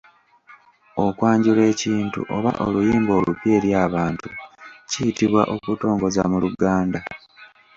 [1.05, 4.27] Okwanjula ekintu oba oluyimba olupya eri abantu
[4.89, 6.99] kiyitibwa okutongoza mu luganda.